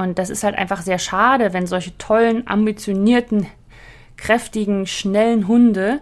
[0.00, 3.46] Und das ist halt einfach sehr schade, wenn solche tollen, ambitionierten,
[4.16, 6.00] kräftigen, schnellen Hunde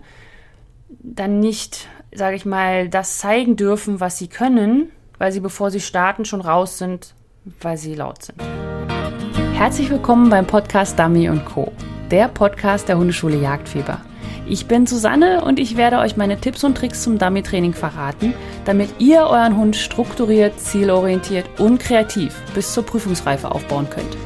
[0.88, 5.80] dann nicht, sage ich mal, das zeigen dürfen, was sie können, weil sie, bevor sie
[5.80, 7.16] starten, schon raus sind,
[7.60, 8.40] weil sie laut sind.
[9.54, 11.72] Herzlich willkommen beim Podcast Dummy Co.,
[12.08, 14.00] der Podcast der Hundeschule Jagdfieber.
[14.50, 18.32] Ich bin Susanne und ich werde euch meine Tipps und Tricks zum Dummy-Training verraten,
[18.64, 24.16] damit ihr euren Hund strukturiert, zielorientiert und kreativ bis zur Prüfungsreife aufbauen könnt.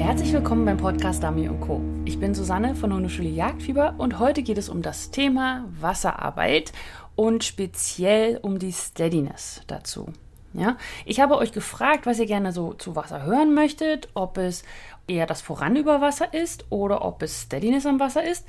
[0.00, 1.80] Herzlich willkommen beim Podcast Dummy Co.
[2.04, 6.72] Ich bin Susanne von Hundeschule Jagdfieber und heute geht es um das Thema Wasserarbeit
[7.16, 10.12] und speziell um die Steadiness dazu.
[10.56, 14.64] Ja, ich habe euch gefragt, was ihr gerne so zu Wasser hören möchtet, ob es
[15.06, 18.46] eher das Voran über Wasser ist oder ob es Steadiness am Wasser ist.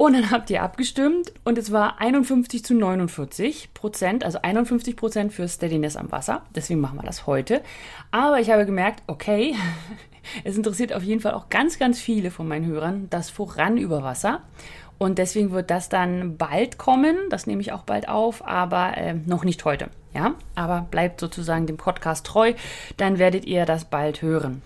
[0.00, 5.30] Und dann habt ihr abgestimmt und es war 51 zu 49 Prozent, also 51 Prozent
[5.30, 6.42] für Steadiness am Wasser.
[6.54, 7.60] Deswegen machen wir das heute.
[8.10, 9.54] Aber ich habe gemerkt, okay,
[10.44, 14.02] es interessiert auf jeden Fall auch ganz, ganz viele von meinen Hörern das Voran über
[14.02, 14.40] Wasser.
[14.96, 17.16] Und deswegen wird das dann bald kommen.
[17.28, 19.90] Das nehme ich auch bald auf, aber äh, noch nicht heute.
[20.14, 22.54] Ja, aber bleibt sozusagen dem Podcast treu,
[22.96, 24.62] dann werdet ihr das bald hören.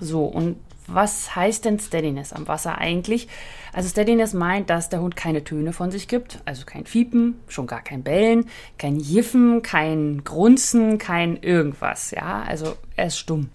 [0.00, 3.28] So, und was heißt denn Steadiness am Wasser eigentlich?
[3.72, 7.66] Also Steadiness meint, dass der Hund keine Töne von sich gibt, also kein Fiepen, schon
[7.66, 8.46] gar kein Bellen,
[8.78, 13.50] kein Jiffen, kein Grunzen, kein irgendwas, ja, also er ist stumm.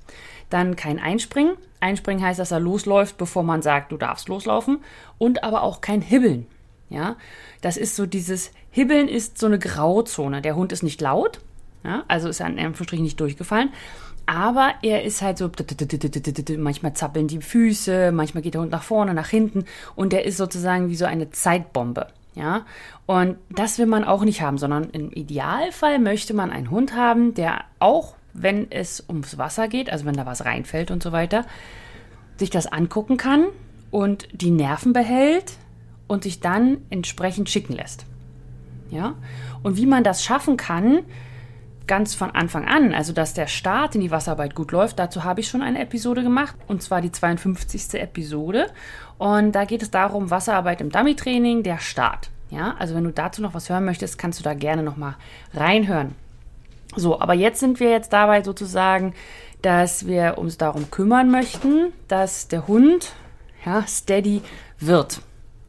[0.51, 1.57] Dann kein Einspringen.
[1.79, 4.83] Einspringen heißt, dass er losläuft, bevor man sagt, du darfst loslaufen.
[5.17, 6.45] Und aber auch kein Hibbeln.
[6.89, 7.15] Ja,
[7.61, 10.43] das ist so dieses Hibbeln ist so eine Grauzone.
[10.43, 11.39] Der Hund ist nicht laut,
[11.83, 13.73] ja, also ist er in Anführungsstrichen nicht durchgefallen.
[14.25, 15.49] Aber er ist halt so,
[16.57, 20.37] manchmal zappeln die Füße, manchmal geht der Hund nach vorne, nach hinten und der ist
[20.37, 22.07] sozusagen wie so eine Zeitbombe.
[22.35, 22.65] Ja,
[23.05, 27.35] und das will man auch nicht haben, sondern im Idealfall möchte man einen Hund haben,
[27.35, 31.45] der auch wenn es ums Wasser geht, also wenn da was reinfällt und so weiter,
[32.37, 33.45] sich das angucken kann
[33.91, 35.53] und die Nerven behält
[36.07, 38.05] und sich dann entsprechend schicken lässt.
[38.89, 39.15] Ja?
[39.61, 40.99] Und wie man das schaffen kann,
[41.87, 45.41] ganz von Anfang an, also dass der Start in die Wasserarbeit gut läuft, dazu habe
[45.41, 47.95] ich schon eine Episode gemacht, und zwar die 52.
[47.95, 48.67] Episode.
[49.17, 52.29] Und da geht es darum, Wasserarbeit im Dummy-Training, der Start.
[52.49, 55.15] Ja, also wenn du dazu noch was hören möchtest, kannst du da gerne noch mal
[55.53, 56.15] reinhören.
[56.95, 59.13] So, aber jetzt sind wir jetzt dabei sozusagen,
[59.63, 63.13] dass wir uns darum kümmern möchten, dass der Hund
[63.65, 64.41] ja, steady
[64.79, 65.21] wird.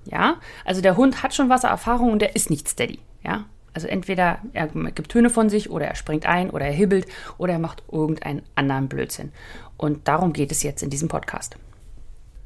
[0.04, 2.98] Ja, also der Hund hat schon Wassererfahrung und er ist nicht steady.
[3.22, 7.06] Ja, also entweder er gibt Töne von sich oder er springt ein oder er hibbelt
[7.38, 9.32] oder er macht irgendeinen anderen Blödsinn.
[9.76, 11.56] Und darum geht es jetzt in diesem Podcast.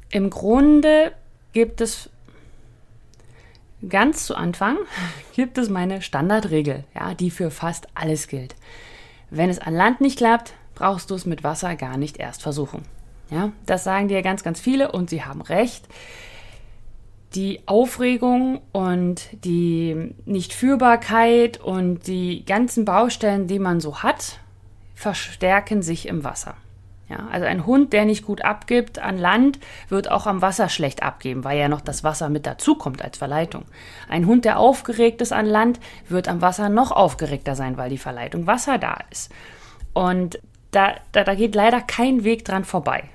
[0.09, 1.13] Im Grunde
[1.53, 2.09] gibt es
[3.87, 4.77] Ganz zu Anfang
[5.35, 8.55] gibt es meine Standardregel, ja, die für fast alles gilt.
[9.29, 12.81] Wenn es an Land nicht klappt, brauchst du es mit Wasser gar nicht erst versuchen.
[13.29, 15.87] Ja, das sagen dir ganz, ganz viele und sie haben recht.
[17.35, 24.39] Die Aufregung und die Nichtführbarkeit und die ganzen Baustellen, die man so hat,
[24.95, 26.55] verstärken sich im Wasser.
[27.09, 31.01] Ja, also ein Hund, der nicht gut abgibt an Land, wird auch am Wasser schlecht
[31.01, 33.65] abgeben, weil ja noch das Wasser mit dazukommt als Verleitung.
[34.07, 37.97] Ein Hund, der aufgeregt ist an Land, wird am Wasser noch aufgeregter sein, weil die
[37.97, 39.31] Verleitung Wasser da ist.
[39.93, 40.39] Und
[40.69, 43.05] da, da, da geht leider kein Weg dran vorbei.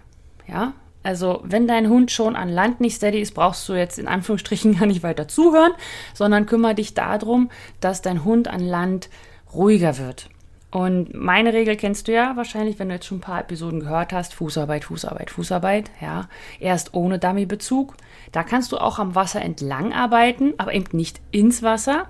[0.48, 0.72] Ja,
[1.04, 4.76] also wenn dein Hund schon an Land nicht steady ist, brauchst du jetzt in Anführungsstrichen
[4.78, 5.72] gar nicht weiter zuhören,
[6.14, 7.50] sondern kümmere dich darum,
[7.80, 9.10] dass dein Hund an Land
[9.54, 10.30] ruhiger wird.
[10.70, 14.12] Und meine Regel kennst du ja wahrscheinlich, wenn du jetzt schon ein paar Episoden gehört
[14.12, 14.34] hast.
[14.34, 15.88] Fußarbeit, Fußarbeit, Fußarbeit.
[16.00, 16.28] Ja,
[16.58, 17.94] erst ohne Dummy-Bezug.
[18.32, 22.08] Da kannst du auch am Wasser entlang arbeiten, aber eben nicht ins Wasser.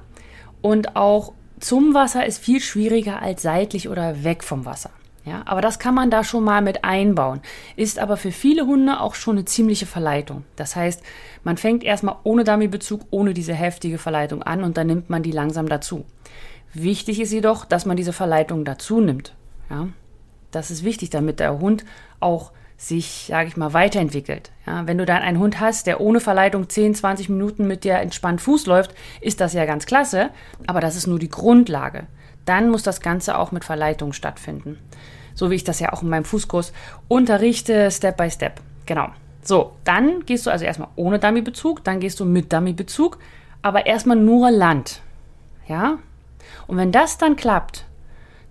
[0.62, 4.90] Und auch zum Wasser ist viel schwieriger als seitlich oder weg vom Wasser.
[5.24, 7.40] Ja, aber das kann man da schon mal mit einbauen.
[7.76, 10.44] Ist aber für viele Hunde auch schon eine ziemliche Verleitung.
[10.56, 11.02] Das heißt,
[11.44, 15.30] man fängt erstmal ohne Dummy-Bezug, ohne diese heftige Verleitung an und dann nimmt man die
[15.30, 16.04] langsam dazu.
[16.74, 19.34] Wichtig ist jedoch, dass man diese Verleitung dazu nimmt.
[19.70, 19.88] Ja?
[20.50, 21.84] Das ist wichtig, damit der Hund
[22.20, 24.50] auch sich, sage ich mal, weiterentwickelt.
[24.66, 27.94] Ja, wenn du dann einen Hund hast, der ohne Verleitung 10, 20 Minuten mit dir
[27.94, 30.30] entspannt Fuß läuft, ist das ja ganz klasse,
[30.66, 32.06] aber das ist nur die Grundlage.
[32.44, 34.78] Dann muss das Ganze auch mit Verleitung stattfinden.
[35.34, 36.72] So wie ich das ja auch in meinem Fußkurs
[37.08, 38.60] unterrichte, Step by Step.
[38.86, 39.08] Genau.
[39.42, 43.18] So, dann gehst du also erstmal ohne Dummy-Bezug, dann gehst du mit Dummy-Bezug,
[43.62, 45.00] aber erstmal nur Land.
[45.68, 45.98] Ja,
[46.66, 47.84] und wenn das dann klappt,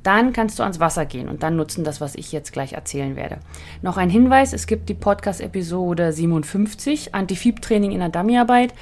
[0.03, 3.15] dann kannst du ans Wasser gehen und dann nutzen das, was ich jetzt gleich erzählen
[3.15, 3.38] werde.
[3.81, 8.74] Noch ein Hinweis, es gibt die Podcast-Episode 57, Antifieb-Training in der Dummyarbeit.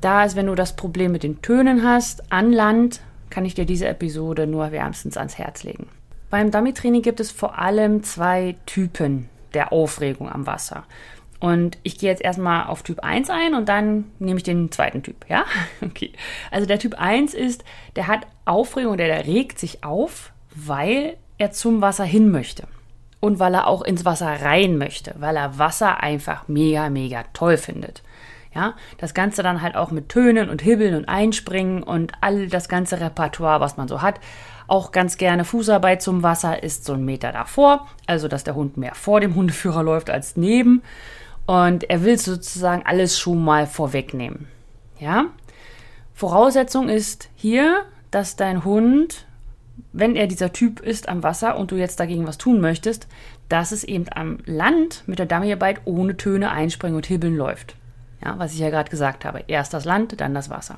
[0.00, 3.00] Da ist, wenn du das Problem mit den Tönen hast, an Land,
[3.30, 5.88] kann ich dir diese Episode nur wärmstens ans Herz legen.
[6.30, 10.84] Beim Dummy-Training gibt es vor allem zwei Typen der Aufregung am Wasser.
[11.40, 15.02] Und ich gehe jetzt erstmal auf Typ 1 ein und dann nehme ich den zweiten
[15.02, 15.44] Typ, ja?
[15.80, 16.12] Okay.
[16.50, 17.64] Also der Typ 1 ist,
[17.96, 22.64] der hat Aufregung, der, der regt sich auf, weil er zum Wasser hin möchte.
[23.20, 27.56] Und weil er auch ins Wasser rein möchte, weil er Wasser einfach mega, mega toll
[27.56, 28.02] findet.
[28.54, 32.68] Ja, das Ganze dann halt auch mit Tönen und Hibbeln und Einspringen und all das
[32.68, 34.20] ganze Repertoire, was man so hat.
[34.68, 38.76] Auch ganz gerne Fußarbeit zum Wasser ist so ein Meter davor, also dass der Hund
[38.76, 40.82] mehr vor dem Hundeführer läuft als neben.
[41.46, 44.46] Und er will sozusagen alles schon mal vorwegnehmen.
[45.00, 45.24] Ja?
[46.12, 49.26] Voraussetzung ist hier, dass dein Hund,
[49.92, 53.08] wenn er dieser Typ ist am Wasser und du jetzt dagegen was tun möchtest,
[53.48, 57.76] dass es eben am Land mit der Dummyarbeit ohne Töne einspringen und hibbeln läuft.
[58.22, 59.44] Ja, was ich ja gerade gesagt habe.
[59.46, 60.76] Erst das Land, dann das Wasser.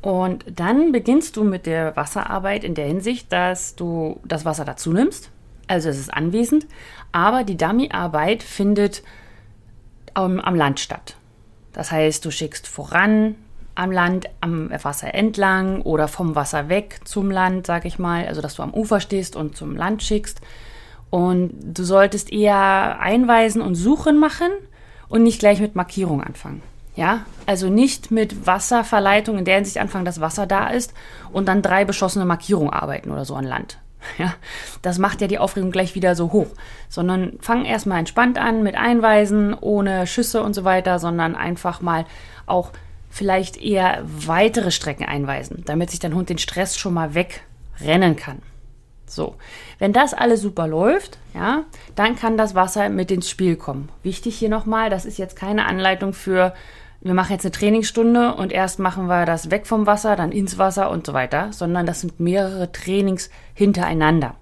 [0.00, 4.92] Und dann beginnst du mit der Wasserarbeit in der Hinsicht, dass du das Wasser dazu
[4.92, 5.30] nimmst.
[5.66, 6.66] Also es ist anwesend,
[7.12, 9.02] aber die Dummyarbeit findet
[10.14, 11.16] am, am Land statt.
[11.72, 13.34] Das heißt, du schickst voran
[13.74, 18.26] am Land, am Wasser entlang oder vom Wasser weg zum Land, sag ich mal.
[18.26, 20.40] Also, dass du am Ufer stehst und zum Land schickst.
[21.10, 24.50] Und du solltest eher einweisen und suchen machen
[25.08, 26.62] und nicht gleich mit Markierung anfangen.
[26.98, 30.94] Ja, also nicht mit Wasserverleitung in der Hinsicht anfangen, dass Wasser da ist
[31.32, 33.78] und dann drei beschossene Markierungen arbeiten oder so an Land.
[34.18, 34.34] Ja,
[34.82, 36.48] das macht ja die Aufregung gleich wieder so hoch.
[36.88, 42.04] Sondern fang erstmal entspannt an mit Einweisen, ohne Schüsse und so weiter, sondern einfach mal
[42.46, 42.72] auch
[43.10, 48.42] vielleicht eher weitere Strecken einweisen, damit sich dein Hund den Stress schon mal wegrennen kann.
[49.06, 49.36] So,
[49.78, 53.88] wenn das alles super läuft, ja, dann kann das Wasser mit ins Spiel kommen.
[54.02, 56.54] Wichtig hier nochmal, das ist jetzt keine Anleitung für
[57.00, 60.58] wir machen jetzt eine Trainingsstunde und erst machen wir das weg vom Wasser, dann ins
[60.58, 64.34] Wasser und so weiter, sondern das sind mehrere Trainings hintereinander.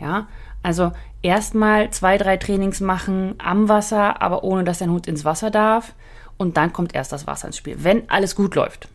[0.00, 0.28] Ja,
[0.62, 5.50] also erstmal zwei, drei Trainings machen am Wasser, aber ohne dass dein Hund ins Wasser
[5.50, 5.94] darf
[6.38, 8.88] und dann kommt erst das Wasser ins Spiel, wenn alles gut läuft.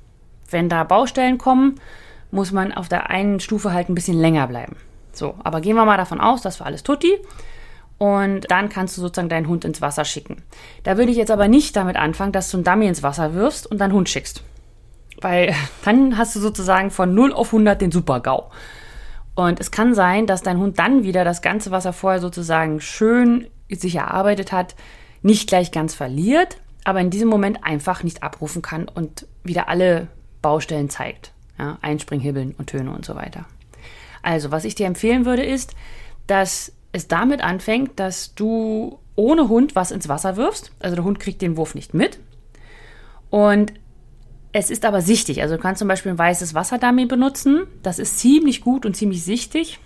[0.50, 1.80] Wenn da Baustellen kommen,
[2.32, 4.78] muss man auf der einen Stufe halt ein bisschen länger bleiben.
[5.12, 7.20] So, aber gehen wir mal davon aus, das war alles tutti
[7.98, 10.44] und dann kannst du sozusagen deinen Hund ins Wasser schicken.
[10.84, 13.68] Da würde ich jetzt aber nicht damit anfangen, dass du einen Dummy ins Wasser wirfst
[13.68, 14.44] und deinen Hund schickst.
[15.22, 15.54] Weil
[15.86, 18.50] dann hast du sozusagen von 0 auf 100 den Super-GAU.
[19.36, 22.80] Und es kann sein, dass dein Hund dann wieder das ganze, was er vorher sozusagen
[22.80, 24.76] schön sich erarbeitet hat,
[25.22, 30.08] nicht gleich ganz verliert, aber in diesem Moment einfach nicht abrufen kann und wieder alle
[30.42, 31.32] Baustellen zeigt.
[31.58, 33.46] Ja, Einspringhibbeln und Töne und so weiter.
[34.22, 35.74] Also, was ich dir empfehlen würde, ist,
[36.28, 40.72] dass es damit anfängt, dass du ohne Hund was ins Wasser wirfst.
[40.80, 42.20] Also der Hund kriegt den Wurf nicht mit.
[43.30, 43.74] Und
[44.54, 45.42] es ist aber sichtig.
[45.42, 47.68] Also du kannst zum Beispiel ein weißes Wasserdummy benutzen.
[47.84, 49.80] Das ist ziemlich gut und ziemlich sichtig.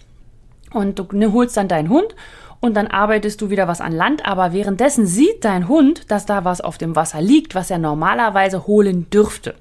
[0.71, 2.15] Und du ne, holst dann deinen Hund
[2.59, 4.25] und dann arbeitest du wieder was an Land.
[4.27, 8.67] Aber währenddessen sieht dein Hund, dass da was auf dem Wasser liegt, was er normalerweise
[8.67, 9.55] holen dürfte.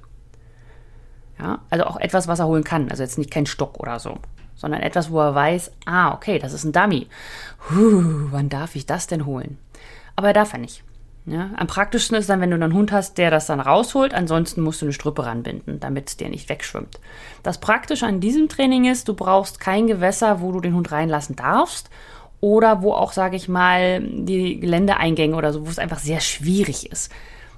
[1.39, 2.91] Ja, also auch etwas, was er holen kann.
[2.91, 4.19] Also jetzt nicht kein Stock oder so
[4.59, 7.07] sondern etwas, wo er weiß, ah, okay, das ist ein Dummy.
[7.71, 9.57] Huh, wann darf ich das denn holen?
[10.17, 10.85] Aber er darf er nicht.
[11.25, 14.15] Ja, am praktischsten ist dann, wenn du einen Hund hast, der das dann rausholt.
[14.15, 17.01] Ansonsten musst du eine Strüppe ranbinden, damit es dir nicht wegschwimmt.
[17.43, 21.37] Das Praktische an diesem Training ist, du brauchst kein Gewässer, wo du den Hund reinlassen
[21.37, 21.91] darfst.
[22.41, 26.91] Oder wo auch, sage ich mal, die Geländeeingänge oder so, wo es einfach sehr schwierig
[26.91, 27.13] ist.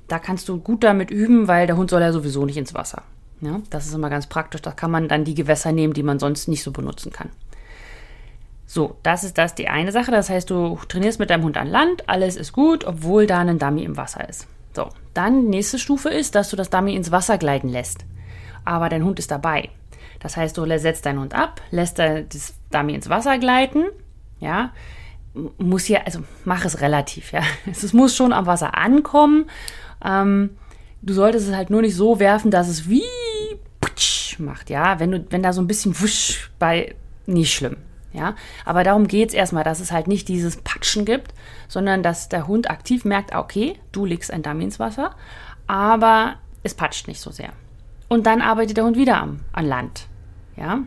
[0.09, 3.03] Da kannst du gut damit üben, weil der Hund soll ja sowieso nicht ins Wasser.
[3.41, 4.63] Ja, das ist immer ganz praktisch.
[4.63, 7.31] Da kann man dann die Gewässer nehmen, die man sonst nicht so benutzen kann.
[8.67, 10.11] So, das ist das die eine Sache.
[10.11, 13.59] Das heißt, du trainierst mit deinem Hund an Land, alles ist gut, obwohl da ein
[13.59, 14.47] Dummy im Wasser ist.
[14.75, 18.05] So, dann nächste Stufe ist, dass du das Dummy ins Wasser gleiten lässt.
[18.65, 19.71] Aber dein Hund ist dabei.
[20.21, 23.87] Das heißt, du setzt deinen Hund ab, lässt das Dummy ins Wasser gleiten.
[24.39, 24.73] Ja,
[25.59, 27.43] muss hier, also mach es relativ, ja.
[27.71, 29.47] Es muss schon am Wasser ankommen.
[30.05, 30.51] Ähm,
[31.03, 33.03] du solltest es halt nur nicht so werfen, dass es wie
[34.41, 34.99] macht, ja.
[34.99, 36.95] Wenn du, wenn da so ein bisschen wusch bei,
[37.27, 37.77] nicht schlimm,
[38.13, 38.35] ja.
[38.65, 41.35] Aber darum geht es erstmal, dass es halt nicht dieses Patschen gibt,
[41.69, 45.15] sondern dass der Hund aktiv merkt, okay, du legst ein Dummy ins Wasser,
[45.67, 47.53] aber es patscht nicht so sehr.
[48.09, 50.07] Und dann arbeitet der Hund wieder am, an Land,
[50.57, 50.81] ja.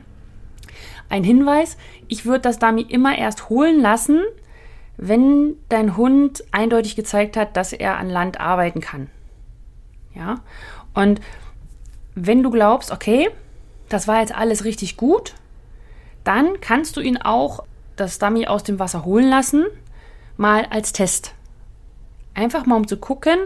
[1.09, 1.77] Ein Hinweis,
[2.07, 4.21] ich würde das Dummy immer erst holen lassen,
[4.97, 9.09] wenn dein Hund eindeutig gezeigt hat, dass er an Land arbeiten kann.
[10.15, 10.41] Ja?
[10.93, 11.21] Und
[12.15, 13.29] wenn du glaubst, okay,
[13.89, 15.33] das war jetzt alles richtig gut,
[16.23, 17.63] dann kannst du ihn auch
[17.95, 19.65] das Dummy aus dem Wasser holen lassen,
[20.37, 21.33] mal als Test.
[22.33, 23.39] Einfach mal um zu gucken,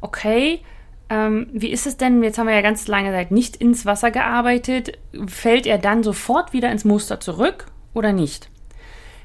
[0.00, 0.60] okay,
[1.08, 2.22] ähm, wie ist es denn?
[2.22, 4.98] Jetzt haben wir ja ganz lange Zeit nicht ins Wasser gearbeitet.
[5.26, 8.48] Fällt er dann sofort wieder ins Muster zurück oder nicht?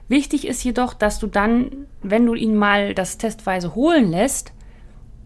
[0.07, 4.51] Wichtig ist jedoch, dass du dann, wenn du ihn mal das testweise holen lässt,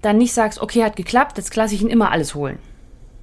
[0.01, 2.59] dann nicht sagst, okay, hat geklappt, jetzt lasse ich ihn immer alles holen.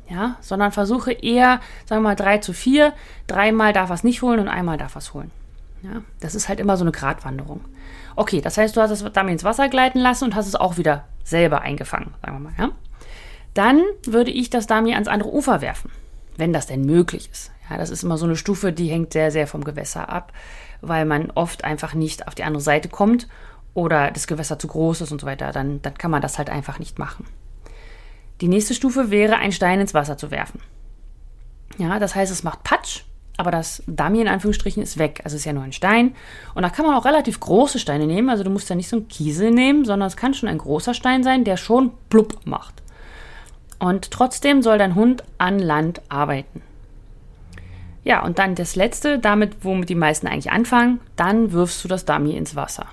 [0.09, 2.92] Ja, sondern versuche eher, sagen wir mal, drei zu vier,
[3.26, 5.33] dreimal darf es nicht holen und einmal darf es holen.
[5.83, 7.61] Ja, das ist halt immer so eine Gratwanderung.
[8.14, 10.76] Okay, das heißt, du hast es damit ins Wasser gleiten lassen und hast es auch
[10.76, 12.71] wieder selber eingefangen, sagen wir mal, ja.
[13.52, 15.90] Dann würde ich das Dummy ans andere Ufer werfen,
[16.37, 17.50] wenn das denn möglich ist.
[17.68, 20.33] Ja, das ist immer so eine Stufe, die hängt sehr, sehr vom Gewässer ab,
[20.83, 23.26] weil man oft einfach nicht auf die andere Seite kommt
[23.76, 25.52] oder das Gewässer zu groß ist und so weiter.
[25.52, 27.26] Dann, dann kann man das halt einfach nicht machen.
[28.40, 30.61] Die nächste Stufe wäre, einen Stein ins Wasser zu werfen.
[31.76, 33.02] Ja, das heißt, es macht Patsch,
[33.37, 35.21] aber das Dummy in Anführungsstrichen ist weg.
[35.25, 36.14] Also es ist ja nur ein Stein.
[36.54, 38.30] Und da kann man auch relativ große Steine nehmen.
[38.30, 40.95] Also du musst ja nicht so einen Kiesel nehmen, sondern es kann schon ein großer
[40.95, 42.83] Stein sein, der schon plupp macht.
[43.78, 46.62] Und trotzdem soll dein Hund an Land arbeiten.
[48.04, 52.06] Ja, und dann das letzte, damit, womit die meisten eigentlich anfangen, dann wirfst du das
[52.06, 52.87] Dummy ins Wasser.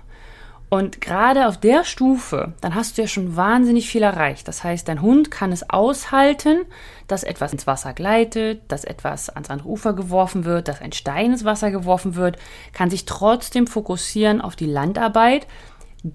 [0.73, 4.47] Und gerade auf der Stufe, dann hast du ja schon wahnsinnig viel erreicht.
[4.47, 6.65] Das heißt, dein Hund kann es aushalten,
[7.05, 11.27] dass etwas ins Wasser gleitet, dass etwas ans andere Ufer geworfen wird, dass ein Stein
[11.27, 12.39] ins Wasser geworfen wird,
[12.73, 15.45] kann sich trotzdem fokussieren auf die Landarbeit,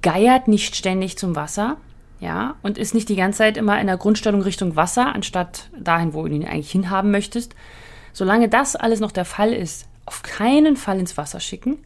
[0.02, 1.76] geiert nicht ständig zum Wasser,
[2.18, 6.14] ja, und ist nicht die ganze Zeit immer in der Grundstellung Richtung Wasser, anstatt dahin,
[6.14, 7.54] wo du ihn eigentlich hinhaben möchtest.
[8.12, 11.78] Solange das alles noch der Fall ist, auf keinen Fall ins Wasser schicken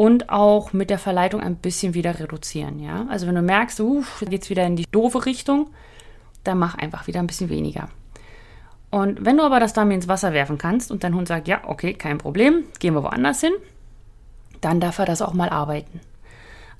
[0.00, 3.04] und auch mit der Verleitung ein bisschen wieder reduzieren, ja.
[3.10, 5.68] Also wenn du merkst, uh, geht's wieder in die doofe Richtung,
[6.42, 7.90] dann mach einfach wieder ein bisschen weniger.
[8.88, 11.60] Und wenn du aber das Dummy ins Wasser werfen kannst und dein Hund sagt, ja,
[11.66, 13.52] okay, kein Problem, gehen wir woanders hin,
[14.62, 16.00] dann darf er das auch mal arbeiten.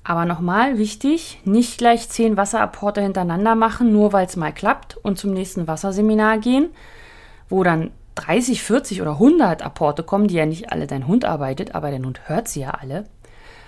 [0.03, 5.19] Aber nochmal wichtig, nicht gleich zehn Wasserapporte hintereinander machen, nur weil es mal klappt und
[5.19, 6.71] zum nächsten Wasserseminar gehen,
[7.49, 11.75] wo dann 30, 40 oder 100 Apporte kommen, die ja nicht alle dein Hund arbeitet,
[11.75, 13.05] aber dein Hund hört sie ja alle,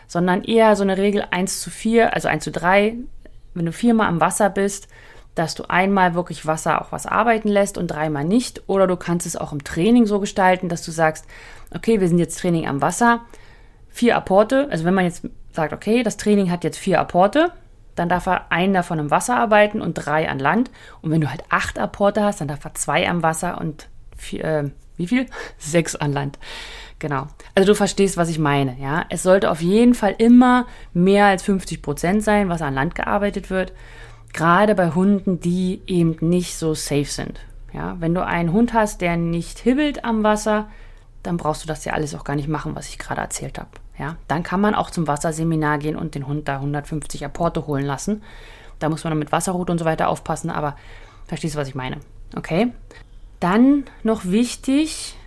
[0.08, 2.96] sondern eher so eine Regel 1 zu 4, also 1 zu 3,
[3.54, 4.88] wenn du viermal am Wasser bist,
[5.36, 8.64] dass du einmal wirklich Wasser auch was arbeiten lässt und dreimal nicht.
[8.68, 11.26] Oder du kannst es auch im Training so gestalten, dass du sagst,
[11.74, 13.22] okay, wir sind jetzt Training am Wasser,
[13.90, 17.52] vier Apporte, also wenn man jetzt sagt, okay, das Training hat jetzt vier Apporte,
[17.96, 20.72] dann darf er einen davon im Wasser arbeiten und drei an Land.
[21.02, 23.88] Und wenn du halt acht Apporte hast, dann darf er zwei am Wasser und
[24.24, 25.26] vier, äh, wie viel?
[25.58, 26.40] Sechs an Land.
[27.00, 27.28] Genau.
[27.56, 29.06] Also du verstehst, was ich meine, ja.
[29.10, 33.50] Es sollte auf jeden Fall immer mehr als 50 Prozent sein, was an Land gearbeitet
[33.50, 33.74] wird.
[34.32, 37.42] Gerade bei Hunden, die eben nicht so safe sind.
[37.74, 40.70] Ja, wenn du einen Hund hast, der nicht hibbelt am Wasser,
[41.24, 43.70] dann brauchst du das ja alles auch gar nicht machen, was ich gerade erzählt habe.
[43.98, 47.86] Ja, dann kann man auch zum Wasserseminar gehen und den Hund da 150 Apporte holen
[47.86, 48.24] lassen.
[48.80, 50.76] Da muss man dann mit Wasserroute und so weiter aufpassen, aber
[51.28, 51.98] verstehst du, was ich meine?
[52.36, 52.72] Okay?
[53.44, 55.18] Dann noch wichtig,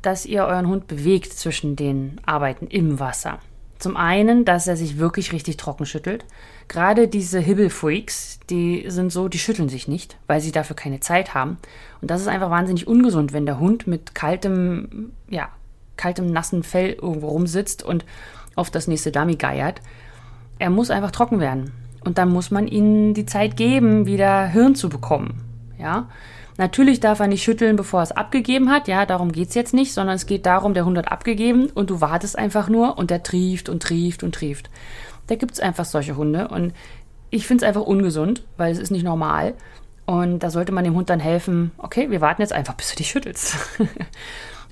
[0.00, 3.40] dass ihr euren Hund bewegt zwischen den Arbeiten im Wasser.
[3.78, 6.24] Zum einen, dass er sich wirklich richtig trocken schüttelt.
[6.68, 11.34] Gerade diese Hibbelfreaks, die sind so, die schütteln sich nicht, weil sie dafür keine Zeit
[11.34, 11.58] haben.
[12.00, 15.50] Und das ist einfach wahnsinnig ungesund, wenn der Hund mit kaltem, ja,
[15.98, 18.06] kaltem, nassen Fell irgendwo rumsitzt und
[18.54, 19.82] auf das nächste Dummy geiert.
[20.58, 21.72] Er muss einfach trocken werden.
[22.02, 25.47] Und dann muss man ihnen die Zeit geben, wieder Hirn zu bekommen.
[25.78, 26.08] Ja.
[26.56, 28.88] Natürlich darf er nicht schütteln, bevor er es abgegeben hat.
[28.88, 31.90] Ja, darum geht es jetzt nicht, sondern es geht darum, der Hund hat abgegeben und
[31.90, 34.68] du wartest einfach nur und der trieft und trieft und trieft.
[35.28, 36.72] Da gibt es einfach solche Hunde und
[37.30, 39.54] ich finde es einfach ungesund, weil es ist nicht normal.
[40.06, 42.96] Und da sollte man dem Hund dann helfen, okay, wir warten jetzt einfach, bis du
[42.96, 43.56] dich schüttelst.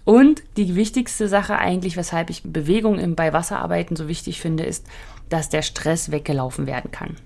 [0.06, 4.86] Und die wichtigste Sache eigentlich, weshalb ich Bewegung bei Wasserarbeiten so wichtig finde, ist,
[5.28, 7.16] dass der Stress weggelaufen werden kann.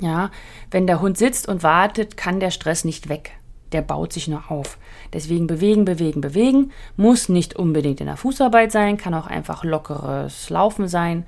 [0.00, 0.30] Ja,
[0.70, 3.32] wenn der Hund sitzt und wartet, kann der Stress nicht weg.
[3.72, 4.78] Der baut sich nur auf.
[5.12, 6.72] Deswegen bewegen, bewegen, bewegen.
[6.96, 11.24] Muss nicht unbedingt in der Fußarbeit sein, kann auch einfach lockeres Laufen sein.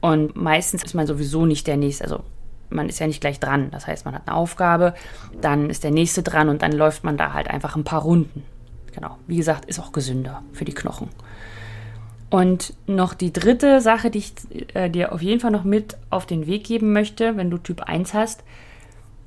[0.00, 2.22] Und meistens ist man sowieso nicht der Nächste, also
[2.70, 3.70] man ist ja nicht gleich dran.
[3.70, 4.94] Das heißt, man hat eine Aufgabe,
[5.40, 8.42] dann ist der Nächste dran und dann läuft man da halt einfach ein paar Runden.
[8.92, 9.16] Genau.
[9.26, 11.08] Wie gesagt, ist auch gesünder für die Knochen.
[12.34, 14.32] Und noch die dritte Sache, die ich
[14.74, 17.82] äh, dir auf jeden Fall noch mit auf den Weg geben möchte, wenn du Typ
[17.82, 18.42] 1 hast,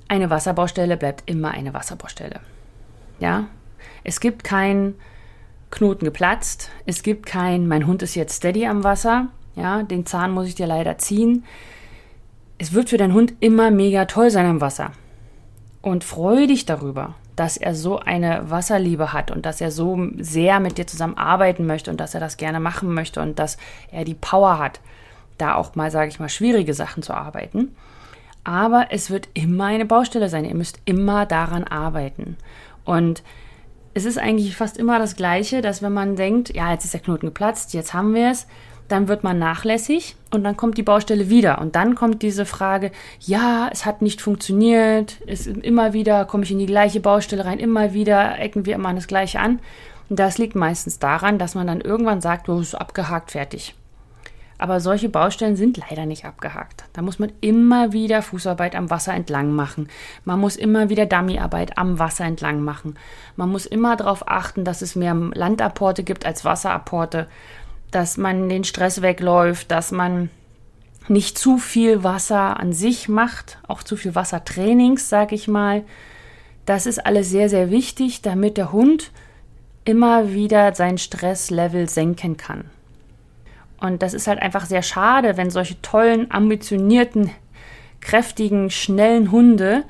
[0.09, 2.41] eine Wasserbaustelle bleibt immer eine Wasserbaustelle.
[3.21, 3.45] Ja?
[4.03, 4.93] Es gibt kein
[5.71, 10.31] Knoten geplatzt, es gibt kein mein Hund ist jetzt steady am Wasser, ja, den Zahn
[10.31, 11.45] muss ich dir leider ziehen.
[12.57, 14.91] Es wird für deinen Hund immer mega toll sein am Wasser.
[15.81, 20.59] Und freu dich darüber dass er so eine Wasserliebe hat und dass er so sehr
[20.59, 23.57] mit dir zusammen arbeiten möchte und dass er das gerne machen möchte und dass
[23.91, 24.81] er die Power hat,
[25.37, 27.75] da auch mal, sage ich mal, schwierige Sachen zu arbeiten.
[28.43, 30.45] Aber es wird immer eine Baustelle sein.
[30.45, 32.37] Ihr müsst immer daran arbeiten.
[32.85, 33.21] Und
[33.93, 37.01] es ist eigentlich fast immer das Gleiche, dass wenn man denkt, ja, jetzt ist der
[37.01, 38.47] Knoten geplatzt, jetzt haben wir es,
[38.87, 41.59] dann wird man nachlässig und dann kommt die Baustelle wieder.
[41.59, 46.51] Und dann kommt diese Frage, ja, es hat nicht funktioniert, es, immer wieder komme ich
[46.51, 49.59] in die gleiche Baustelle rein, immer wieder ecken wir immer das Gleiche an.
[50.09, 53.75] Und das liegt meistens daran, dass man dann irgendwann sagt, du bist abgehakt, fertig.
[54.59, 56.85] Aber solche Baustellen sind leider nicht abgehakt.
[56.93, 59.87] Da muss man immer wieder Fußarbeit am Wasser entlang machen.
[60.25, 62.97] Man muss immer wieder Dummyarbeit am Wasser entlang machen.
[63.35, 67.27] Man muss immer darauf achten, dass es mehr Landapporte gibt als Wasserapporte
[67.91, 70.29] dass man den Stress wegläuft, dass man
[71.07, 75.83] nicht zu viel Wasser an sich macht, auch zu viel Wassertrainings, sag ich mal.
[76.65, 79.11] Das ist alles sehr, sehr wichtig, damit der Hund
[79.85, 82.65] immer wieder sein Stresslevel senken kann.
[83.79, 87.29] Und das ist halt einfach sehr schade, wenn solche tollen, ambitionierten,
[88.01, 89.83] kräftigen, schnellen Hunde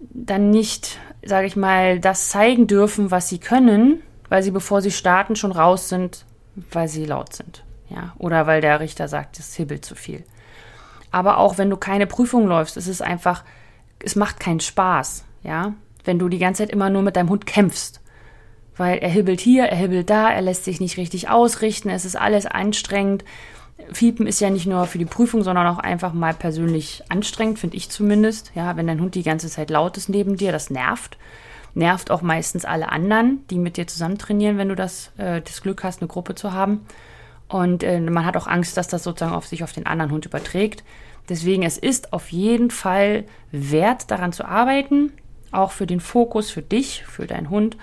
[0.00, 4.90] dann nicht, sage ich mal, das zeigen dürfen, was sie können, weil sie, bevor sie
[4.90, 6.24] starten, schon raus sind
[6.54, 7.64] weil sie laut sind.
[7.88, 10.24] Ja, oder weil der Richter sagt, es hibbelt zu viel.
[11.10, 13.44] Aber auch wenn du keine Prüfung läufst, ist es einfach,
[14.02, 17.44] es macht keinen Spaß, ja, wenn du die ganze Zeit immer nur mit deinem Hund
[17.46, 18.00] kämpfst.
[18.76, 22.16] Weil er hibbelt hier, er hibbelt da, er lässt sich nicht richtig ausrichten, es ist
[22.16, 23.24] alles anstrengend.
[23.92, 27.76] Fiepen ist ja nicht nur für die Prüfung, sondern auch einfach mal persönlich anstrengend, finde
[27.76, 28.52] ich zumindest.
[28.54, 31.18] Ja, wenn dein Hund die ganze Zeit laut ist neben dir, das nervt
[31.74, 35.62] nervt auch meistens alle anderen, die mit dir zusammen trainieren, wenn du das, äh, das
[35.62, 36.86] Glück hast, eine Gruppe zu haben.
[37.48, 40.26] Und äh, man hat auch Angst, dass das sozusagen auf sich auf den anderen Hund
[40.26, 40.84] überträgt.
[41.28, 45.12] Deswegen, es ist auf jeden Fall wert, daran zu arbeiten,
[45.50, 47.76] auch für den Fokus, für dich, für deinen Hund.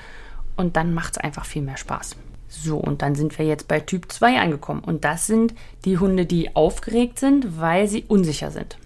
[0.57, 2.15] Und dann macht es einfach viel mehr Spaß.
[2.49, 4.83] So, und dann sind wir jetzt bei Typ 2 angekommen.
[4.83, 5.53] Und das sind
[5.85, 8.77] die Hunde, die aufgeregt sind, weil sie unsicher sind.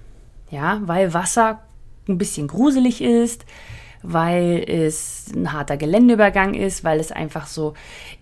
[0.51, 1.62] Ja, weil Wasser
[2.07, 3.45] ein bisschen gruselig ist,
[4.03, 7.74] weil es ein harter Geländeübergang ist, weil es einfach so,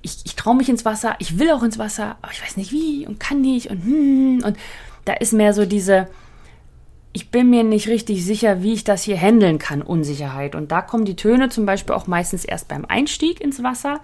[0.01, 2.71] ich, ich traue mich ins Wasser, ich will auch ins Wasser, aber ich weiß nicht
[2.71, 4.57] wie und kann nicht und hm, und
[5.05, 6.07] da ist mehr so diese,
[7.13, 10.55] ich bin mir nicht richtig sicher, wie ich das hier handeln kann, Unsicherheit.
[10.55, 13.99] Und da kommen die Töne zum Beispiel auch meistens erst beim Einstieg ins Wasser.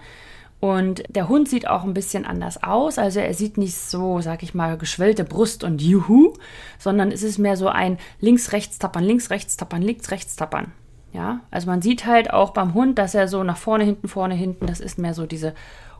[0.60, 2.98] Und der Hund sieht auch ein bisschen anders aus.
[2.98, 6.34] Also er sieht nicht so, sag ich mal, geschwellte Brust und Juhu,
[6.78, 10.72] sondern es ist mehr so ein links, rechts tappern, links, rechts tappern, links, rechts tappern.
[11.12, 14.34] Ja, also man sieht halt auch beim Hund, dass er so nach vorne, hinten, vorne,
[14.34, 15.54] hinten, das ist mehr so diese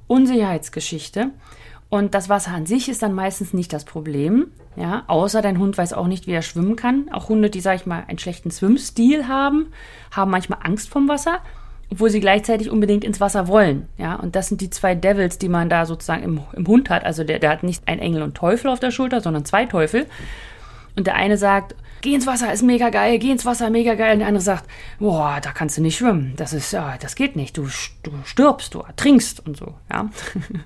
[0.06, 1.30] Unsicherheitsgeschichte.
[1.90, 5.78] Und das Wasser an sich ist dann meistens nicht das Problem, ja, außer dein Hund
[5.78, 7.08] weiß auch nicht, wie er schwimmen kann.
[7.10, 9.68] Auch Hunde, die, sag ich mal, einen schlechten Schwimmstil haben,
[10.10, 11.38] haben manchmal Angst vom Wasser,
[11.90, 14.16] obwohl sie gleichzeitig unbedingt ins Wasser wollen, ja.
[14.16, 17.04] Und das sind die zwei Devils, die man da sozusagen im, im Hund hat.
[17.04, 20.06] Also der, der hat nicht ein Engel und Teufel auf der Schulter, sondern zwei Teufel.
[20.98, 24.14] Und der eine sagt, geh ins Wasser, ist mega geil, geh ins Wasser, mega geil.
[24.14, 24.64] Und der andere sagt,
[24.98, 26.34] boah, da kannst du nicht schwimmen.
[26.36, 27.56] Das ist, ja, das geht nicht.
[27.56, 27.68] Du,
[28.02, 30.10] du stirbst, du ertrinkst und so, ja.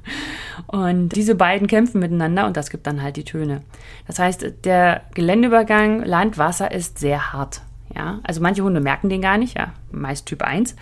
[0.68, 3.60] und diese beiden kämpfen miteinander und das gibt dann halt die Töne.
[4.06, 7.60] Das heißt, der Geländeübergang Land-Wasser ist sehr hart,
[7.94, 8.20] ja.
[8.22, 9.74] Also manche Hunde merken den gar nicht, ja.
[9.90, 10.76] Meist Typ 1.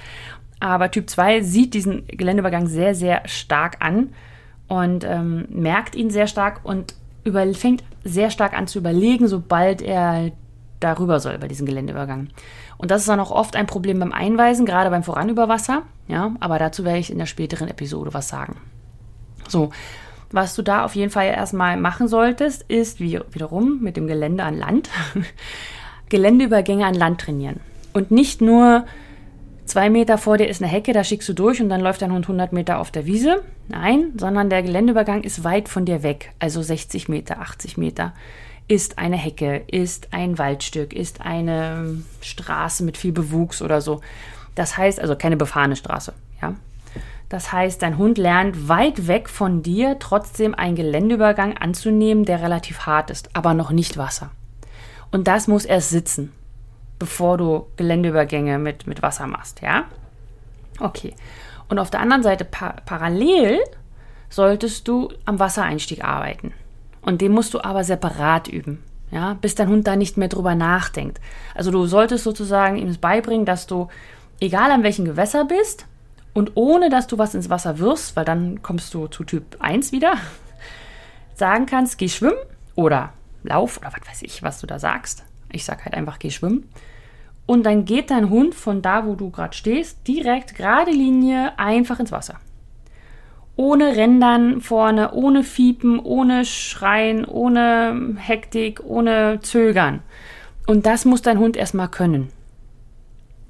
[0.60, 4.12] Aber Typ 2 sieht diesen Geländeübergang sehr, sehr stark an
[4.68, 9.82] und ähm, merkt ihn sehr stark und über, fängt sehr stark an zu überlegen, sobald
[9.82, 10.32] er
[10.80, 12.28] darüber soll, bei diesem Geländeübergang.
[12.78, 15.82] Und das ist dann auch oft ein Problem beim Einweisen, gerade beim Voranüberwasser.
[16.08, 18.56] Ja, aber dazu werde ich in der späteren Episode was sagen.
[19.48, 19.70] So,
[20.32, 24.44] was du da auf jeden Fall erstmal machen solltest, ist wie, wiederum mit dem Gelände
[24.44, 24.88] an Land
[26.08, 27.60] Geländeübergänge an Land trainieren.
[27.92, 28.84] Und nicht nur
[29.70, 32.12] zwei Meter vor dir ist eine Hecke, da schickst du durch und dann läuft dein
[32.12, 33.42] Hund 100 Meter auf der Wiese.
[33.68, 38.12] Nein, sondern der Geländeübergang ist weit von dir weg, also 60 Meter, 80 Meter.
[38.66, 44.00] Ist eine Hecke, ist ein Waldstück, ist eine Straße mit viel Bewuchs oder so.
[44.56, 46.54] Das heißt, also keine befahrene Straße, ja.
[47.28, 52.86] Das heißt, dein Hund lernt weit weg von dir trotzdem einen Geländeübergang anzunehmen, der relativ
[52.86, 54.32] hart ist, aber noch nicht Wasser.
[55.12, 56.32] Und das muss erst sitzen
[57.00, 59.86] bevor du Geländeübergänge mit, mit Wasser machst, ja?
[60.78, 61.14] Okay.
[61.68, 63.58] Und auf der anderen Seite pa parallel
[64.28, 66.52] solltest du am Wassereinstieg arbeiten.
[67.02, 70.54] Und den musst du aber separat üben, ja, bis dein Hund da nicht mehr drüber
[70.54, 71.20] nachdenkt.
[71.54, 73.88] Also du solltest sozusagen ihm beibringen, dass du,
[74.38, 75.86] egal an welchem Gewässer bist,
[76.32, 79.90] und ohne dass du was ins Wasser wirfst, weil dann kommst du zu Typ 1
[79.90, 80.14] wieder,
[81.34, 82.38] sagen kannst, geh schwimmen
[82.76, 85.24] oder lauf oder was weiß ich, was du da sagst.
[85.50, 86.68] Ich sag halt einfach, geh schwimmen.
[87.50, 91.98] Und dann geht dein Hund von da, wo du gerade stehst, direkt gerade Linie einfach
[91.98, 92.36] ins Wasser.
[93.56, 99.98] Ohne Rändern vorne, ohne Fiepen, ohne Schreien, ohne Hektik, ohne Zögern.
[100.68, 102.28] Und das muss dein Hund erstmal können.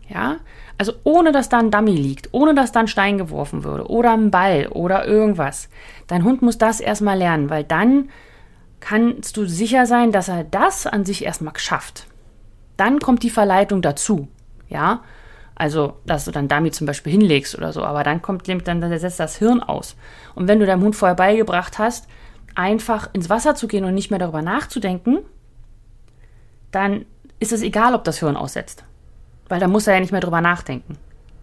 [0.08, 0.38] Ja?
[0.78, 4.14] Also ohne dass da ein Dummy liegt, ohne dass da ein Stein geworfen würde oder
[4.14, 5.68] ein Ball oder irgendwas.
[6.06, 8.08] Dein Hund muss das erstmal lernen, weil dann
[8.80, 12.06] kannst du sicher sein, dass er das an sich erstmal schafft.
[12.80, 14.28] Dann kommt die Verleitung dazu.
[14.70, 15.02] Ja?
[15.54, 18.98] Also, dass du dann Dummy zum Beispiel hinlegst oder so, aber dann kommt dann, dann
[18.98, 19.96] setzt das Hirn aus.
[20.34, 22.08] Und wenn du deinem Hund vorher beigebracht hast,
[22.54, 25.18] einfach ins Wasser zu gehen und nicht mehr darüber nachzudenken,
[26.70, 27.04] dann
[27.38, 28.84] ist es egal, ob das Hirn aussetzt.
[29.50, 30.96] Weil da muss er ja nicht mehr drüber nachdenken.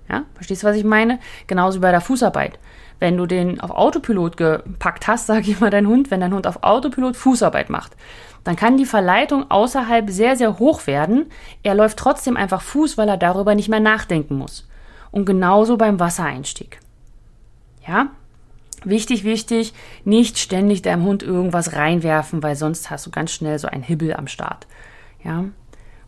[0.10, 1.20] Ja, verstehst du, was ich meine?
[1.46, 2.58] Genauso wie bei der Fußarbeit.
[2.98, 6.48] Wenn du den auf Autopilot gepackt hast, sage ich mal dein Hund, wenn dein Hund
[6.48, 7.96] auf Autopilot Fußarbeit macht,
[8.48, 11.26] dann kann die Verleitung außerhalb sehr, sehr hoch werden.
[11.64, 14.66] Er läuft trotzdem einfach Fuß, weil er darüber nicht mehr nachdenken muss.
[15.12, 16.80] Und genauso beim Wassereinstieg.
[17.86, 18.12] Ja?
[18.86, 19.74] Wichtig, wichtig,
[20.06, 24.14] nicht ständig deinem Hund irgendwas reinwerfen, weil sonst hast du ganz schnell so ein Hibbel
[24.14, 24.66] am Start.
[25.26, 25.44] Ja?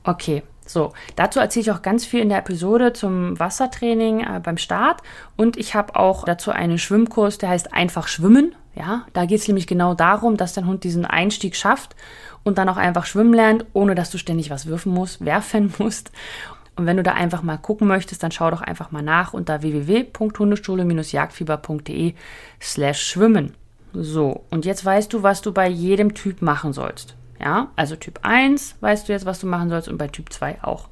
[0.05, 4.57] Okay, so, dazu erzähle ich auch ganz viel in der Episode zum Wassertraining äh, beim
[4.57, 5.01] Start.
[5.35, 8.55] Und ich habe auch dazu einen Schwimmkurs, der heißt Einfach Schwimmen.
[8.75, 11.95] Ja, da geht es nämlich genau darum, dass dein Hund diesen Einstieg schafft
[12.43, 16.11] und dann auch einfach schwimmen lernt, ohne dass du ständig was werfen musst, werfen musst.
[16.75, 19.61] Und wenn du da einfach mal gucken möchtest, dann schau doch einfach mal nach unter
[19.61, 22.13] www.hundeschule-jagdfieber.de
[22.61, 23.53] slash schwimmen.
[23.91, 27.15] So, und jetzt weißt du, was du bei jedem Typ machen sollst.
[27.39, 30.63] Ja, also Typ 1 weißt du jetzt, was du machen sollst und bei Typ 2
[30.63, 30.89] auch.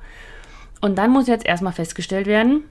[0.82, 2.64] Und dann muss jetzt erstmal festgestellt werden,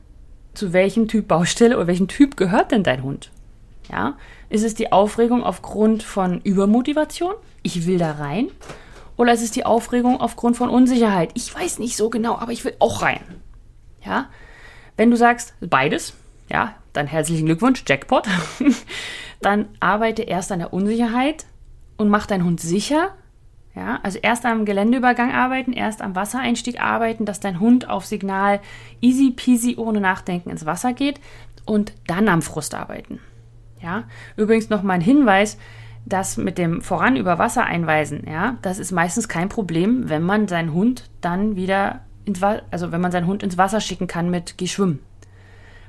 [0.54, 3.30] zu welchem Typ Baustelle oder welchem Typ gehört denn dein Hund?
[3.90, 4.16] Ja,
[4.48, 7.34] ist es die Aufregung aufgrund von Übermotivation?
[7.62, 8.48] Ich will da rein.
[9.16, 11.30] Oder ist es die Aufregung aufgrund von Unsicherheit?
[11.34, 13.20] Ich weiß nicht so genau, aber ich will auch rein.
[14.04, 14.28] Ja,
[14.96, 16.14] wenn du sagst beides,
[16.50, 18.28] ja, dann herzlichen Glückwunsch, Jackpot.
[19.40, 21.46] dann arbeite erst an der Unsicherheit
[21.96, 23.14] und mach deinen Hund sicher,
[23.74, 28.60] ja, also erst am Geländeübergang arbeiten, erst am Wassereinstieg arbeiten, dass dein Hund auf Signal
[29.02, 31.20] easy peasy ohne Nachdenken ins Wasser geht
[31.66, 33.20] und dann am Frust arbeiten.
[33.80, 34.04] Ja,
[34.36, 35.58] übrigens noch mal ein Hinweis,
[36.06, 40.48] das mit dem Voran über Wasser einweisen, ja, das ist meistens kein Problem, wenn man
[40.48, 44.30] seinen Hund dann wieder ins Wasser, also wenn man seinen Hund ins Wasser schicken kann
[44.30, 45.00] mit Geh schwimmen.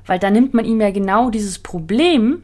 [0.06, 2.42] Weil dann nimmt man ihm ja genau dieses Problem,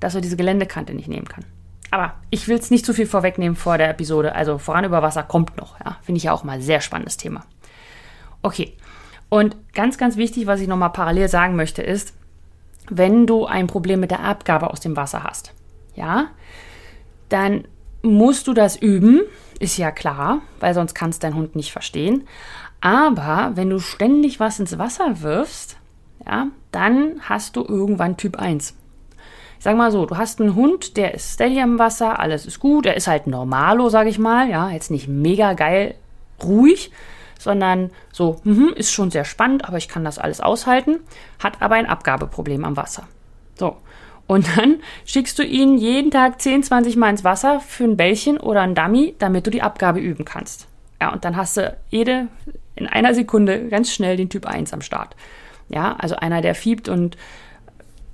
[0.00, 1.44] dass er diese Geländekante nicht nehmen kann.
[1.90, 4.34] Aber ich will es nicht zu viel vorwegnehmen vor der Episode.
[4.34, 5.78] Also voran über Wasser kommt noch.
[5.80, 5.98] Ja?
[6.02, 7.44] Finde ich ja auch mal sehr spannendes Thema.
[8.42, 8.74] Okay.
[9.30, 12.14] Und ganz, ganz wichtig, was ich nochmal parallel sagen möchte, ist,
[12.90, 15.52] wenn du ein Problem mit der Abgabe aus dem Wasser hast,
[15.94, 16.28] ja,
[17.28, 17.64] dann
[18.02, 19.22] musst du das üben,
[19.58, 22.26] ist ja klar, weil sonst kannst dein Hund nicht verstehen.
[22.80, 25.76] Aber wenn du ständig was ins Wasser wirfst,
[26.24, 28.74] ja, dann hast du irgendwann Typ 1.
[29.58, 32.60] Ich sag mal so, du hast einen Hund, der ist steady im Wasser, alles ist
[32.60, 35.96] gut, er ist halt normalo, sag ich mal, ja, jetzt nicht mega geil
[36.42, 36.92] ruhig,
[37.38, 41.00] sondern so, mh, ist schon sehr spannend, aber ich kann das alles aushalten,
[41.38, 43.08] hat aber ein Abgabeproblem am Wasser.
[43.54, 43.76] So.
[44.26, 48.38] Und dann schickst du ihn jeden Tag 10, 20 Mal ins Wasser für ein Bällchen
[48.38, 50.68] oder ein Dummy, damit du die Abgabe üben kannst.
[51.00, 52.28] Ja, und dann hast du jede,
[52.74, 55.16] in einer Sekunde ganz schnell den Typ 1 am Start.
[55.70, 57.16] Ja, also einer, der fiebt und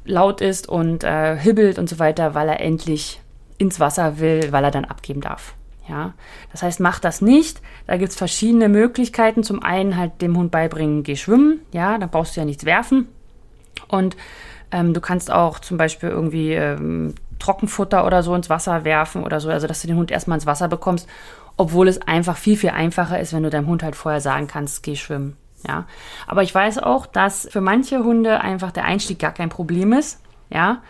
[0.05, 3.21] laut ist und äh, hibbelt und so weiter, weil er endlich
[3.59, 5.55] ins Wasser will, weil er dann abgeben darf.
[5.89, 6.15] Ja,
[6.51, 7.61] das heißt, mach das nicht.
[7.87, 9.43] Da gibt es verschiedene Möglichkeiten.
[9.43, 11.61] Zum einen halt dem Hund beibringen, geh schwimmen.
[11.73, 13.09] Ja, da brauchst du ja nichts werfen.
[13.89, 14.17] Und
[14.71, 19.41] ähm, du kannst auch zum Beispiel irgendwie ähm, Trockenfutter oder so ins Wasser werfen oder
[19.41, 21.09] so, also dass du den Hund erstmal ins Wasser bekommst,
[21.57, 24.83] obwohl es einfach viel, viel einfacher ist, wenn du deinem Hund halt vorher sagen kannst,
[24.83, 25.37] geh schwimmen.
[25.67, 25.87] Ja,
[26.27, 30.21] aber ich weiß auch, dass für manche Hunde einfach der Einstieg gar kein Problem ist.
[30.51, 30.83] Ja,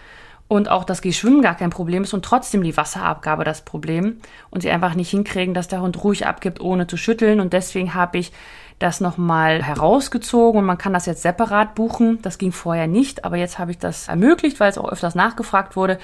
[0.54, 4.62] und auch das Geschwimmen gar kein Problem ist und trotzdem die Wasserabgabe das Problem und
[4.62, 7.40] sie einfach nicht hinkriegen, dass der Hund ruhig abgibt, ohne zu schütteln.
[7.40, 8.30] Und deswegen habe ich
[8.78, 12.22] das nochmal herausgezogen und man kann das jetzt separat buchen.
[12.22, 15.74] Das ging vorher nicht, aber jetzt habe ich das ermöglicht, weil es auch öfters nachgefragt
[15.74, 15.98] wurde.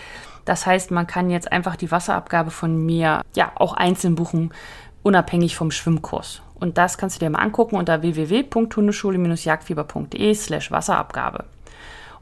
[0.45, 4.53] Das heißt, man kann jetzt einfach die Wasserabgabe von mir ja auch einzeln buchen,
[5.05, 6.43] unabhängig vom Schwimmkurs.
[6.55, 11.45] Und das kannst du dir mal angucken unter www.hundeschule-jagdfieber.de slash Wasserabgabe.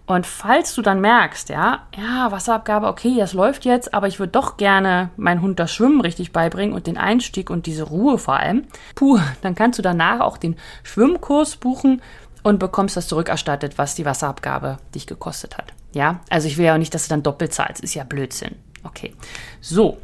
[0.09, 4.33] Und falls du dann merkst, ja, ja, Wasserabgabe, okay, das läuft jetzt, aber ich würde
[4.33, 8.35] doch gerne meinen Hund das Schwimmen richtig beibringen und den Einstieg und diese Ruhe vor
[8.35, 12.01] allem, puh, dann kannst du danach auch den Schwimmkurs buchen
[12.43, 15.75] und bekommst das zurückerstattet, was die Wasserabgabe dich gekostet hat.
[15.93, 18.57] Ja, also ich will ja auch nicht, dass du dann doppelt zahlst, ist ja Blödsinn.
[18.85, 19.15] Okay,
[19.61, 19.99] so.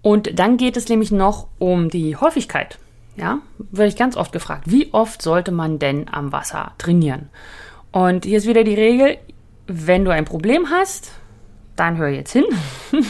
[0.00, 2.78] Und dann geht es nämlich noch um die Häufigkeit
[3.16, 7.28] ja, werde ich ganz oft gefragt, wie oft sollte man denn am Wasser trainieren?
[7.92, 9.18] Und hier ist wieder die Regel,
[9.70, 11.12] wenn du ein Problem hast,
[11.76, 12.44] dann hör jetzt hin.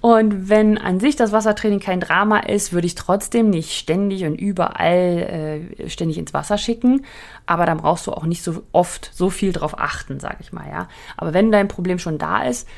[0.00, 4.34] Und wenn an sich das Wassertraining kein Drama ist, würde ich trotzdem nicht ständig und
[4.34, 7.04] überall äh, ständig ins Wasser schicken.
[7.46, 10.68] Aber dann brauchst du auch nicht so oft so viel drauf achten, sag ich mal,
[10.68, 10.88] ja.
[11.16, 12.68] Aber wenn dein Problem schon da ist,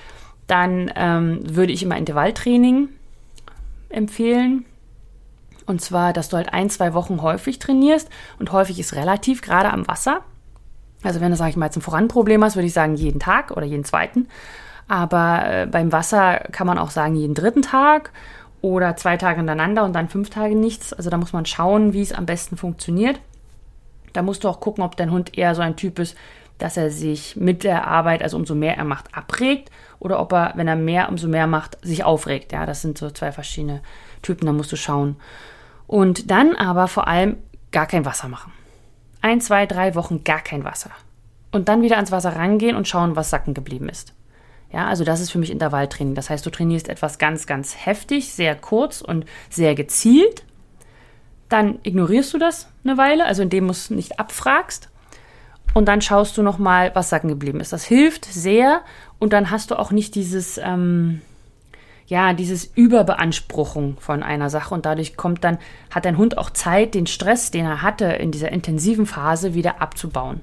[0.47, 2.88] dann ähm, würde ich immer Intervalltraining
[3.88, 4.65] empfehlen.
[5.67, 8.09] Und zwar, dass du halt ein, zwei Wochen häufig trainierst.
[8.38, 10.23] Und häufig ist relativ, gerade am Wasser.
[11.03, 13.51] Also wenn du, sag ich mal, jetzt ein Voranproblem hast, würde ich sagen jeden Tag
[13.51, 14.29] oder jeden zweiten.
[14.88, 18.11] Aber äh, beim Wasser kann man auch sagen jeden dritten Tag
[18.61, 20.93] oder zwei Tage hintereinander und dann fünf Tage nichts.
[20.93, 23.21] Also da muss man schauen, wie es am besten funktioniert.
[24.12, 26.17] Da musst du auch gucken, ob dein Hund eher so ein Typ ist,
[26.59, 30.53] dass er sich mit der Arbeit, also umso mehr er macht, abregt oder ob er,
[30.55, 32.53] wenn er mehr, umso mehr macht, sich aufregt.
[32.53, 33.81] Ja, das sind so zwei verschiedene
[34.21, 35.17] Typen, da musst du schauen.
[35.87, 37.38] Und dann aber vor allem
[37.73, 38.53] gar kein Wasser machen.
[39.23, 40.91] Ein, zwei, drei Wochen gar kein Wasser.
[41.53, 44.15] Und dann wieder ans Wasser rangehen und schauen, was sacken geblieben ist.
[44.73, 46.15] Ja, also das ist für mich Intervalltraining.
[46.15, 50.45] Das heißt, du trainierst etwas ganz, ganz heftig, sehr kurz und sehr gezielt.
[51.49, 54.89] Dann ignorierst du das eine Weile, also indem du es nicht abfragst.
[55.75, 57.73] Und dann schaust du nochmal, was sacken geblieben ist.
[57.73, 58.83] Das hilft sehr.
[59.19, 61.21] Und dann hast du auch nicht dieses, ähm,
[62.07, 64.75] ja, dieses Überbeanspruchung von einer Sache.
[64.75, 65.59] Und dadurch kommt dann,
[65.91, 69.81] hat dein Hund auch Zeit, den Stress, den er hatte in dieser intensiven Phase wieder
[69.81, 70.41] abzubauen.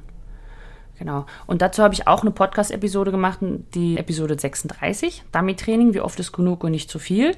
[0.97, 1.25] Genau.
[1.47, 3.39] Und dazu habe ich auch eine Podcast-Episode gemacht,
[3.73, 7.37] die Episode 36, Dummy-Training, wie oft ist genug und nicht zu viel.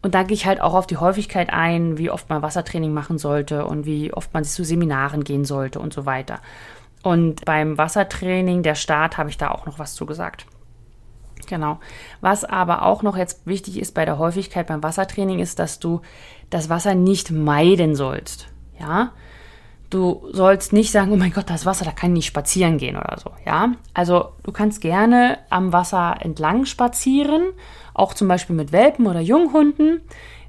[0.00, 3.18] Und da gehe ich halt auch auf die Häufigkeit ein, wie oft man Wassertraining machen
[3.18, 6.40] sollte und wie oft man zu Seminaren gehen sollte und so weiter.
[7.02, 10.46] Und beim Wassertraining, der Start, habe ich da auch noch was zu gesagt.
[11.46, 11.80] Genau.
[12.20, 16.00] Was aber auch noch jetzt wichtig ist bei der Häufigkeit beim Wassertraining, ist, dass du
[16.50, 18.48] das Wasser nicht meiden sollst.
[18.78, 19.12] Ja,
[19.90, 22.96] Du sollst nicht sagen, oh mein Gott, das Wasser, da kann ich nicht spazieren gehen
[22.96, 23.72] oder so, ja.
[23.92, 27.42] Also du kannst gerne am Wasser entlang spazieren,
[27.92, 30.00] auch zum Beispiel mit Welpen oder Junghunden.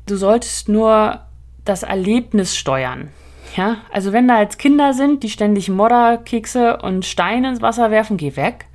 [0.06, 1.22] Du solltest nur
[1.66, 3.10] das Erlebnis steuern,
[3.58, 3.78] ja.
[3.92, 8.36] Also wenn da jetzt Kinder sind, die ständig Modderkekse und Steine ins Wasser werfen, geh
[8.36, 8.68] weg.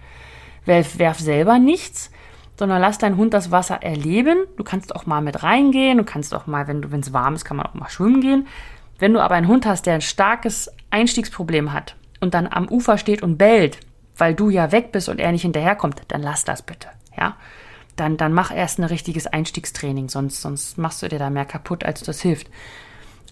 [0.66, 2.10] Werf, werf selber nichts
[2.58, 4.38] sondern lass deinen Hund das Wasser erleben.
[4.56, 7.56] Du kannst auch mal mit reingehen, du kannst auch mal, wenn es warm ist, kann
[7.56, 8.46] man auch mal schwimmen gehen.
[8.98, 12.96] Wenn du aber einen Hund hast, der ein starkes Einstiegsproblem hat und dann am Ufer
[12.96, 13.80] steht und bellt,
[14.16, 17.36] weil du ja weg bist und er nicht hinterherkommt, dann lass das bitte, ja.
[17.96, 21.82] Dann, dann mach erst ein richtiges Einstiegstraining, sonst, sonst machst du dir da mehr kaputt,
[21.82, 22.46] als das hilft.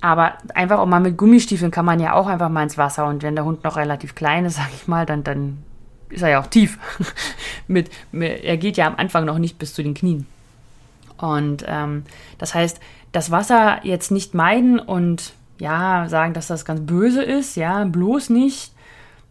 [0.00, 3.22] Aber einfach auch mal mit Gummistiefeln kann man ja auch einfach mal ins Wasser und
[3.22, 5.62] wenn der Hund noch relativ klein ist, sag ich mal, dann, dann
[6.10, 6.78] ist er ja auch tief.
[7.66, 10.26] mit, er geht ja am Anfang noch nicht bis zu den Knien.
[11.16, 12.04] Und ähm,
[12.38, 12.80] das heißt,
[13.12, 18.30] das Wasser jetzt nicht meiden und ja, sagen, dass das ganz böse ist, ja, bloß
[18.30, 18.72] nicht.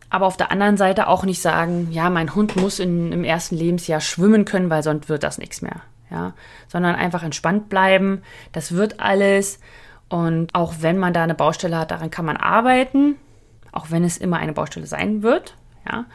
[0.09, 3.55] Aber auf der anderen Seite auch nicht sagen, ja, mein Hund muss in, im ersten
[3.55, 5.81] Lebensjahr schwimmen können, weil sonst wird das nichts mehr.
[6.11, 6.33] Ja,
[6.67, 8.21] sondern einfach entspannt bleiben.
[8.51, 9.59] Das wird alles.
[10.09, 13.15] Und auch wenn man da eine Baustelle hat, daran kann man arbeiten.
[13.71, 15.55] Auch wenn es immer eine Baustelle sein wird.
[15.89, 16.05] Ja,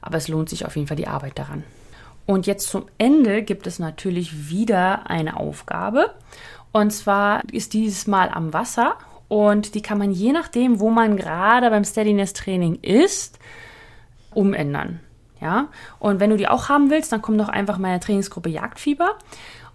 [0.00, 1.64] aber es lohnt sich auf jeden Fall die Arbeit daran.
[2.26, 6.10] Und jetzt zum Ende gibt es natürlich wieder eine Aufgabe.
[6.72, 8.96] Und zwar ist dieses Mal am Wasser
[9.28, 13.38] und die kann man je nachdem, wo man gerade beim Steadiness-Training ist,
[14.34, 15.00] umändern.
[15.40, 15.68] Ja,
[16.00, 19.16] und wenn du die auch haben willst, dann komm doch einfach meine Trainingsgruppe Jagdfieber.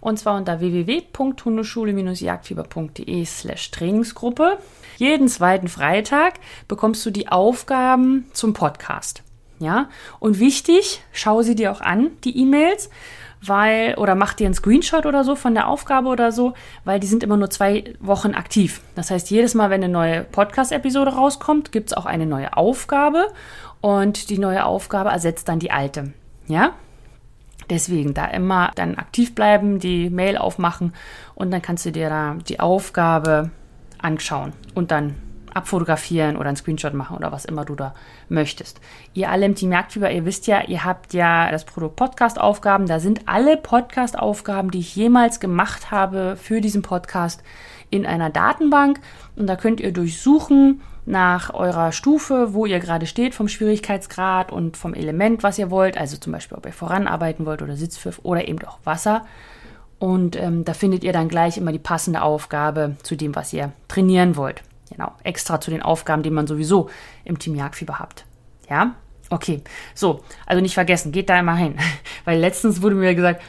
[0.00, 4.58] Und zwar unter www.hundeschule-jagdfieber.de slash Trainingsgruppe.
[4.98, 6.34] Jeden zweiten Freitag
[6.68, 9.22] bekommst du die Aufgaben zum Podcast.
[9.60, 9.88] Ja,
[10.18, 12.90] und wichtig, schau sie dir auch an, die E-Mails
[13.48, 17.06] weil, oder mach dir einen Screenshot oder so von der Aufgabe oder so, weil die
[17.06, 18.80] sind immer nur zwei Wochen aktiv.
[18.94, 23.32] Das heißt, jedes Mal, wenn eine neue Podcast-Episode rauskommt, gibt es auch eine neue Aufgabe
[23.80, 26.12] und die neue Aufgabe ersetzt dann die alte.
[26.46, 26.72] Ja?
[27.70, 30.92] Deswegen da immer dann aktiv bleiben, die Mail aufmachen
[31.34, 33.50] und dann kannst du dir da die Aufgabe
[33.98, 35.16] anschauen und dann
[35.54, 37.94] abfotografieren oder einen Screenshot machen oder was immer du da
[38.28, 38.80] möchtest.
[39.14, 42.86] Ihr alle im Team Jagdfieber, ihr wisst ja, ihr habt ja das Produkt Podcast-Aufgaben.
[42.86, 47.42] Da sind alle Podcast-Aufgaben, die ich jemals gemacht habe für diesen Podcast
[47.90, 49.00] in einer Datenbank.
[49.36, 54.76] Und da könnt ihr durchsuchen nach eurer Stufe, wo ihr gerade steht, vom Schwierigkeitsgrad und
[54.76, 55.98] vom Element, was ihr wollt.
[55.98, 59.24] Also zum Beispiel, ob ihr voranarbeiten wollt oder Sitzpfiff oder eben auch Wasser.
[59.98, 63.72] Und ähm, da findet ihr dann gleich immer die passende Aufgabe zu dem, was ihr
[63.88, 64.62] trainieren wollt.
[64.90, 66.90] Genau, extra zu den Aufgaben, die man sowieso
[67.24, 68.24] im Team Jagdfieber habt.
[68.68, 68.94] Ja?
[69.30, 69.62] Okay,
[69.94, 71.76] so, also nicht vergessen, geht da immer hin.
[72.24, 73.42] Weil letztens wurde mir gesagt,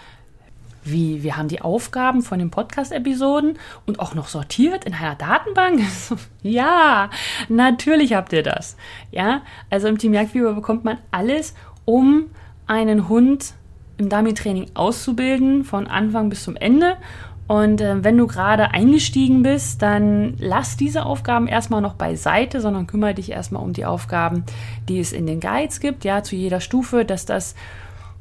[0.86, 5.82] wie, wir haben die Aufgaben von den Podcast-Episoden und auch noch sortiert in einer Datenbank?
[6.43, 7.10] ja,
[7.50, 8.78] natürlich habt ihr das.
[9.12, 12.28] Ja, also im Team Jagdfieber bekommt man alles, um
[12.67, 13.54] einen Hund
[13.98, 16.98] im Dummy-Training auszubilden, von Anfang bis zum Ende.
[17.47, 22.88] Und äh, wenn du gerade eingestiegen bist, dann lass diese Aufgaben erstmal noch beiseite, sondern
[22.88, 24.43] kümmere dich erstmal um die Aufgaben,
[24.89, 27.55] die es in den Guides gibt, ja, zu jeder Stufe, dass das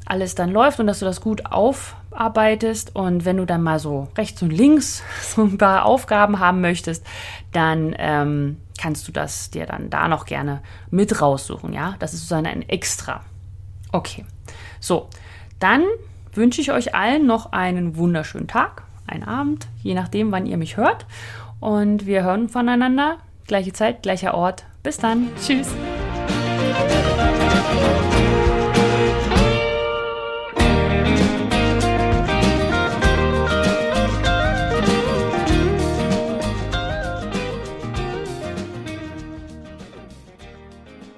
[0.06, 2.94] alles dann läuft und dass du das gut aufarbeitest.
[2.94, 7.06] Und wenn du dann mal so rechts und links so ein paar Aufgaben haben möchtest,
[7.52, 10.60] dann ähm, kannst du das dir dann da noch gerne
[10.90, 11.72] mit raussuchen.
[11.72, 13.22] Ja, das ist sozusagen ein Extra.
[13.92, 14.24] Okay,
[14.80, 15.08] so,
[15.60, 15.84] dann
[16.32, 20.76] wünsche ich euch allen noch einen wunderschönen Tag, einen Abend, je nachdem, wann ihr mich
[20.76, 21.06] hört.
[21.60, 23.18] Und wir hören voneinander.
[23.46, 24.64] Gleiche Zeit, gleicher Ort.
[24.82, 25.28] Bis dann.
[25.40, 25.74] Tschüss.